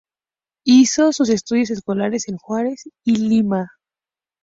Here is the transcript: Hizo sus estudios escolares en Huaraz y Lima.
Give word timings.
Hizo 0.65 1.11
sus 1.13 1.29
estudios 1.29 1.69
escolares 1.69 2.27
en 2.27 2.39
Huaraz 2.47 2.89
y 3.05 3.17
Lima. 3.17 3.69